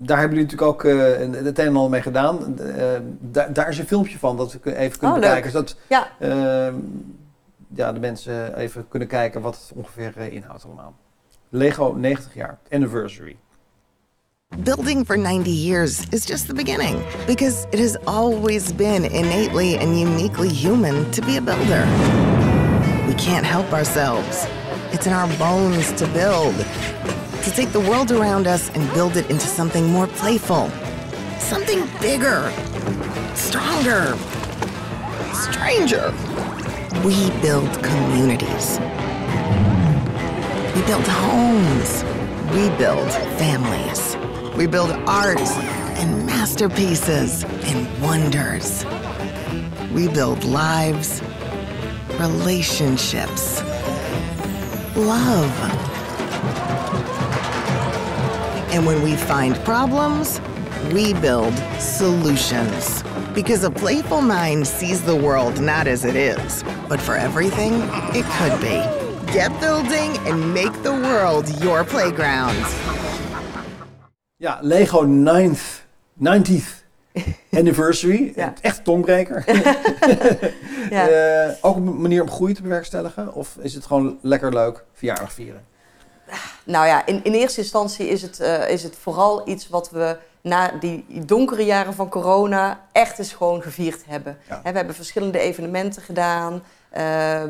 [0.01, 2.59] Daar hebben jullie natuurlijk ook eh, een- het een en ander mee gedaan.
[2.59, 2.85] Eh,
[3.21, 5.51] daar, daar is een filmpje van dat we even kunnen Oh, bekijken.
[5.51, 6.09] Zodat Ja.
[6.19, 6.75] ehm,
[7.75, 10.95] ja, de mensen even kunnen kijken wat het ongeveer eh, inhoudt allemaal.
[11.49, 13.37] Lego 90 jaar, anniversary.
[14.59, 19.97] Building for 90 years is just the beginning because it has always been innately and
[19.97, 21.85] uniquely human to be a builder.
[23.07, 24.47] We can't help ourselves.
[24.93, 26.55] It's in our bones to build,
[27.49, 30.69] to take the world around us and build it into something more playful,
[31.39, 32.53] something bigger,
[33.35, 34.17] stronger,
[35.33, 36.13] stranger.
[37.05, 38.79] We build communities.
[40.75, 42.05] We build homes.
[42.53, 44.17] We build families.
[44.55, 48.85] We build art and masterpieces and wonders.
[49.93, 51.23] We build lives,
[52.19, 53.63] relationships,
[54.95, 55.78] love.
[58.79, 60.41] And when we find problems,
[60.93, 63.03] we build solutions.
[63.35, 67.73] Because a playful mind sees the world not as it is, but for everything
[68.14, 68.79] it could be.
[69.33, 72.64] Get building and make the world your playground.
[74.37, 75.83] Ja, Lego 9th,
[76.23, 76.85] 90th
[77.53, 78.33] anniversary.
[78.37, 78.55] Ja.
[78.61, 79.45] Echt tongbreker.
[80.91, 81.09] Ja.
[81.09, 83.35] Eh, ook een manier om groei te bewerkstelligen?
[83.35, 85.64] Of is het gewoon lekker leuk verjaardag vieren?
[86.64, 90.17] Nou ja, in, in eerste instantie is het, eh, is het vooral iets wat we
[90.41, 94.38] na die donkere jaren van corona echt eens gewoon gevierd hebben.
[94.49, 94.61] Ja.
[94.62, 96.62] We hebben verschillende evenementen gedaan.
[96.91, 97.03] Eh,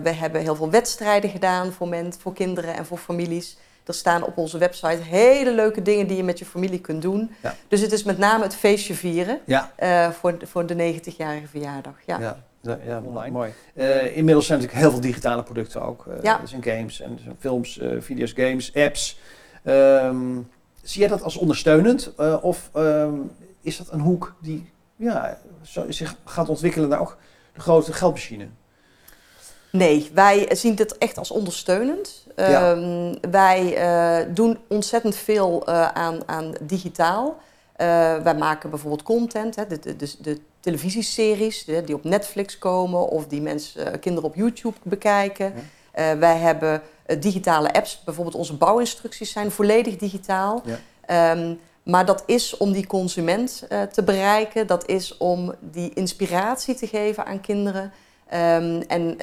[0.02, 3.56] we hebben heel veel wedstrijden gedaan voor, men, voor kinderen en voor families.
[3.86, 7.34] Er staan op onze website hele leuke dingen die je met je familie kunt doen.
[7.42, 7.54] Ja.
[7.68, 9.72] Dus het is met name het feestje vieren Ja.
[9.76, 11.94] eh, voor, voor de 90-jarige verjaardag.
[12.06, 12.36] Ja.
[12.68, 13.52] Ja, ja, ja, mooi.
[13.74, 16.06] Eh, inmiddels zijn natuurlijk heel veel digitale producten ook.
[16.06, 16.40] Eh Ja.
[16.40, 19.20] Er zijn games, en er zijn films, eh, video's, games, apps.
[19.64, 20.36] Ehm,
[20.82, 22.12] zie jij dat als ondersteunend?
[22.16, 23.14] Eh, of ehm,
[23.60, 27.16] is dat een hoek die ja, zo, zich gaat ontwikkelen naar ook
[27.52, 28.48] de grote geldmachine?
[29.72, 32.26] Nee, wij zien dit echt als ondersteunend.
[32.36, 32.72] Ja.
[32.72, 37.40] Ehm, wij eh, doen ontzettend veel eh, aan, aan digitaal.
[37.78, 43.08] Eh, wij maken bijvoorbeeld content, hè, de, de, de, de televisieseries die op Netflix komen
[43.08, 45.52] of die mensen, eh, kinderen op YouTube bekijken.
[45.92, 46.82] Eh, wij hebben
[47.18, 50.62] digitale apps, bijvoorbeeld onze bouwinstructies zijn volledig digitaal.
[50.64, 50.78] Ja.
[51.06, 56.86] Ehm, maar dat is om die consument te bereiken, dat is om die inspiratie te
[56.86, 57.92] geven aan kinderen.
[58.28, 59.16] Ehm, en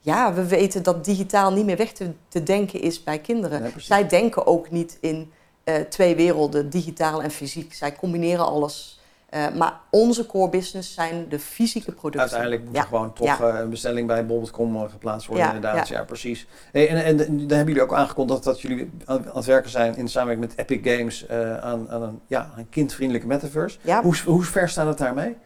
[0.00, 3.72] ja, we weten dat digitaal niet meer weg te, te denken is bij kinderen.
[3.76, 5.32] Zij denken ook niet in
[5.66, 7.74] eh, twee werelden, digitaal en fysiek.
[7.74, 9.00] Zij combineren alles.
[9.28, 12.20] Eh, maar onze core business zijn de fysieke producten.
[12.20, 12.80] Uiteindelijk moet Ja.
[12.80, 13.48] er gewoon toch Ja.
[13.48, 15.88] eh, een bestelling bij bol.com geplaatst worden, Ja, inderdaad.
[15.88, 16.46] Ja, precies.
[16.72, 17.26] Hey, en, en, dan
[17.56, 20.96] hebben jullie ook aangekondigd dat, jullie aan, aan het werken zijn in samenwerking met Epic
[20.96, 21.28] Games
[21.60, 23.78] aan, aan een, ja, een kindvriendelijke metaverse.
[23.80, 24.02] Ja.
[24.02, 25.36] Hoe, hoe ver staat het daarmee?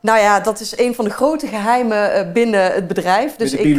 [0.00, 3.36] Nou ja, dat is een van de grote geheimen eh, binnen het bedrijf.
[3.36, 3.76] Dus ik,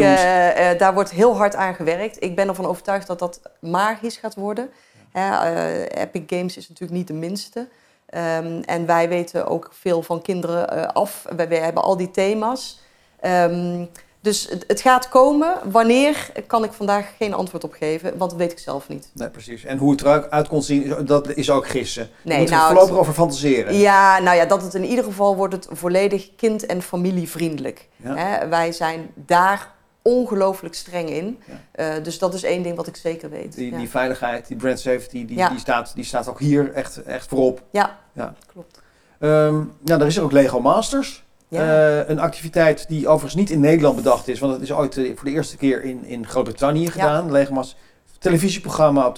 [0.79, 2.23] daar wordt heel hard aan gewerkt.
[2.23, 4.69] Ik ben ervan overtuigd dat dat magisch gaat worden.
[5.11, 7.67] Eh, Epic Games is natuurlijk niet de minste.
[8.05, 11.25] Ehm, en wij weten ook veel van kinderen eh, af.
[11.35, 12.79] Wij, wij hebben al die thema's.
[13.19, 13.85] Ehm,
[14.21, 15.53] dus het, het gaat komen.
[15.63, 19.09] Wanneer kan ik vandaag geen antwoord op geven, want dat weet ik zelf niet.
[19.13, 19.63] Nee, precies.
[19.65, 22.09] En hoe het eruit kon zien, dat is ook gissen.
[22.21, 23.75] Nee, Nee, moet nou, voorlopig het- over fantaseren.
[23.75, 27.87] Ja, nou ja, dat het in ieder geval wordt het volledig kind- en familievriendelijk.
[27.95, 28.47] Ja.
[28.47, 31.39] Wij zijn daar ongelooflijk streng in.
[31.45, 31.53] Ja.
[31.71, 33.55] Eh, dus dat is één ding wat ik zeker weet.
[33.55, 33.77] Die, ja.
[33.77, 35.49] die veiligheid, die brand safety, die, Ja.
[35.49, 37.61] die, staat, die staat ook hier echt, echt voorop.
[37.71, 38.33] ja, Ja.
[38.51, 38.81] klopt.
[39.19, 41.23] Ehm nou, er is ook Lego Masters.
[41.49, 45.15] Eh, een activiteit die overigens niet in Nederland bedacht is, want het is ooit eh,
[45.15, 47.31] voor de eerste keer in, in Groot-Brittannië gedaan.
[47.31, 47.81] Lego Masters,
[48.19, 49.15] televisieprogramma op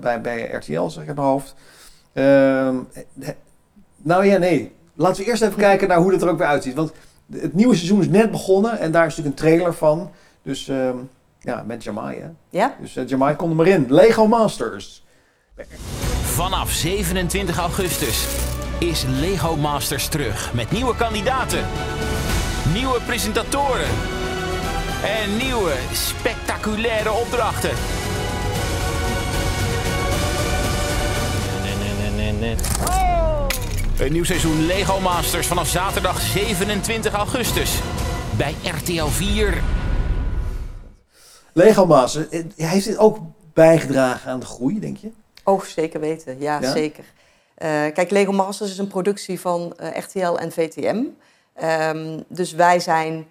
[0.00, 1.54] bij, bij RTL, zeg ik uit mijn hoofd.
[2.12, 2.76] Ehm,
[3.20, 3.28] eh,
[3.96, 4.72] nou ja, nee.
[4.94, 6.74] Laten we eerst even kijken naar hoe het er ook weer uitziet.
[6.74, 6.92] Want
[7.32, 10.10] het nieuwe seizoen is net begonnen en daar is natuurlijk een trailer van.
[10.42, 10.96] Dus ehm,
[11.40, 12.28] ja, met Jamai, hè.
[12.50, 12.76] ja?
[12.80, 13.86] Dus uh, Jamai, kom er maar in.
[13.88, 15.04] Lego Masters.
[16.22, 18.26] Vanaf 27 augustus
[18.78, 21.64] is Lego Masters terug met nieuwe kandidaten,
[22.74, 23.88] nieuwe presentatoren
[25.04, 27.70] en nieuwe spectaculaire opdrachten.
[34.00, 37.80] Een nieuw seizoen Lego Masters vanaf zaterdag 27 augustus
[38.36, 39.62] bij RTL 4.
[41.52, 43.18] Lego Masters, eh, heeft dit ook
[43.52, 45.10] bijgedragen aan de groei, denk je?
[45.44, 46.36] Oh, zeker weten.
[46.40, 46.72] Ja, Ja?
[46.72, 47.04] zeker.
[47.54, 51.02] Eh, kijk, Lego Masters is een productie van eh, RTL en VTM.
[51.54, 53.26] Ehm, dus wij zijn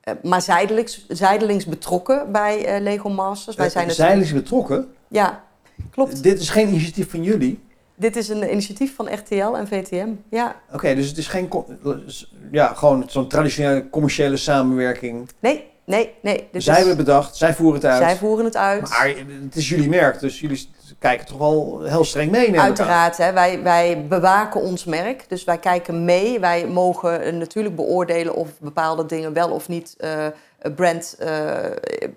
[0.00, 3.56] eh, maar zijdelings, zijdelings betrokken bij eh, Lego Masters.
[3.56, 4.88] Wij zijn Uh, zijdelings betrokken?
[5.08, 5.44] Ja,
[5.90, 6.22] klopt.
[6.22, 7.63] Dit is geen initiatief van jullie?
[7.96, 10.60] Dit is een initiatief van RTL en VTM, ja.
[10.72, 11.50] Oké, dus het is geen,
[12.50, 15.28] ja, gewoon zo'n traditionele commerciële samenwerking?
[15.40, 16.48] Nee, nee, nee.
[16.52, 16.78] Dit zij is...
[16.78, 18.02] hebben bedacht, zij voeren het uit?
[18.02, 18.88] Zij voeren het uit.
[18.88, 22.60] Maar het is jullie merk, dus jullie kijken toch wel heel streng mee?
[22.60, 26.40] Uiteraard, hè, wij, wij bewaken ons merk, dus wij kijken mee.
[26.40, 30.26] Wij mogen natuurlijk beoordelen of bepaalde dingen wel of niet uh,
[30.74, 31.56] brand uh,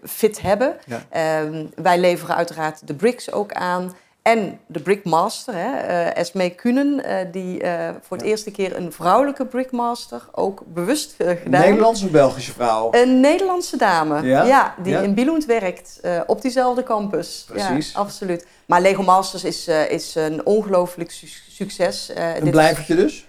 [0.03, 0.75] fit hebben.
[0.85, 1.43] Ja.
[1.45, 3.93] Uh, wij leveren uiteraard de bricks ook aan.
[4.27, 8.31] En de Brickmaster, hè, uh, Esme Kunen, uh, die uh, voor het ja.
[8.31, 11.37] eerste keer een vrouwelijke Brickmaster ook bewust gedaan.
[11.43, 12.89] Een Nederlandse of Belgische vrouw?
[12.91, 14.99] Een Nederlandse dame, ja, ja die ja.
[14.99, 17.45] in Billund werkt, op diezelfde campus.
[17.47, 17.91] Precies.
[17.91, 18.47] Ja, absoluut.
[18.65, 22.11] Maar Lego Masters is, is een ongelooflijk su succes.
[22.15, 23.27] een blijvertje dus?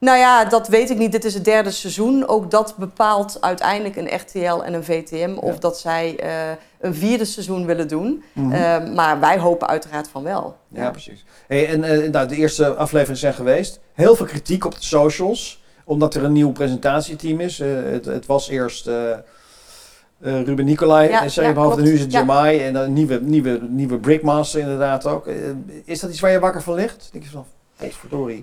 [0.00, 1.12] Nou ja, dat weet ik niet.
[1.12, 2.28] Dit is het derde seizoen.
[2.28, 6.30] Ook dat bepaalt uiteindelijk een RTL en een VTM of dat zij uh,
[6.80, 8.22] een vierde seizoen willen doen.
[8.32, 8.52] Mm -hmm.
[8.52, 10.56] uh, maar wij hopen uiteraard van wel.
[10.68, 10.90] Ja, ja.
[10.90, 11.24] precies.
[11.46, 13.80] Hey, en uh, nou, de eerste afleveringen zijn geweest.
[13.92, 17.58] Heel veel kritiek op de socials, omdat er een nieuw presentatieteam is.
[17.58, 18.90] Het, het, was eerst
[20.20, 23.98] Ruben Nicolai, ja, en, ja, en nu is het Jamai en een nieuwe, nieuwe, nieuwe
[23.98, 25.26] Brickmaster inderdaad ook.
[25.84, 27.08] is dat iets waar je wakker van ligt?
[27.12, 27.46] Denk je van,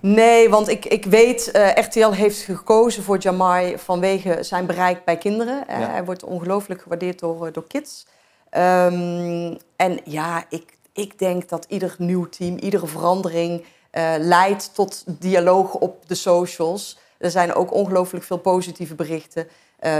[0.02, 5.18] Nee, want ik, ik weet, uh, RTL heeft gekozen voor Jamai vanwege zijn bereik bij
[5.18, 5.64] kinderen.
[5.68, 5.80] Ja.
[5.80, 8.06] Uh, hij wordt ongelooflijk gewaardeerd door, door kids.
[8.52, 15.04] Um, en ja, ik, ik denk dat ieder nieuw team, iedere verandering uh, leidt tot
[15.08, 17.00] dialoog op de socials.
[17.18, 19.48] Er zijn ook ongelooflijk veel positieve berichten.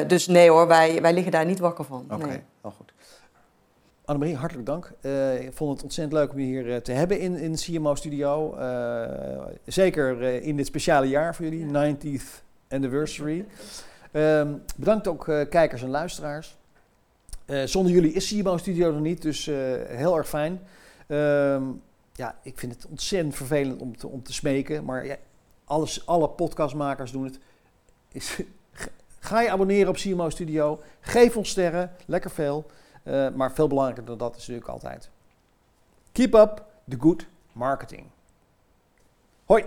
[0.08, 2.04] dus nee hoor, wij, wij liggen daar niet wakker van.
[2.06, 2.72] Oké, okay, nee.
[2.78, 2.92] goed.
[4.08, 4.92] Annemarie, hartelijk dank.
[5.02, 7.96] Uh, ik vond het ontzettend leuk om je hier uh, te hebben in, in CMO
[7.96, 8.58] Studio.
[8.60, 11.96] Uh, zeker in dit speciale jaar voor jullie, ja.
[11.96, 13.46] 90th anniversary.
[14.12, 16.58] Ehm, bedankt ook kijkers en luisteraars.
[17.66, 19.46] zonder jullie is CMO Studio er niet, dus
[19.88, 20.60] heel erg fijn.
[21.08, 21.64] Ehm,
[22.14, 25.16] ja, ik vind het ontzettend vervelend om te, om te smeken, maar ja,
[25.66, 27.40] alles, alle podcastmakers doen het.
[28.12, 28.40] Is,
[29.20, 32.66] ga je abonneren op CMO Studio, geef ons sterren, lekker veel.
[33.08, 35.10] Eh, maar veel belangrijker dan dat is natuurlijk altijd.
[36.12, 38.06] Keep up the good marketing.
[39.46, 39.66] Hoi!